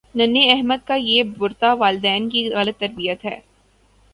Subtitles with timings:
[0.15, 3.39] ننھے احمد کا یہ برتا والدین کی غلط تربیت ہے